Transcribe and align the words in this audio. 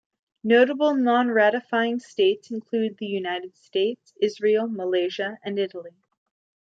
Notable 0.43 0.95
non-ratifying 0.95 1.99
states 1.99 2.49
include 2.49 2.97
the 2.97 3.05
United 3.05 3.55
States, 3.55 4.15
Israel, 4.19 4.67
Malaysia, 4.67 5.37
and 5.43 5.59
Italy. 5.59 5.93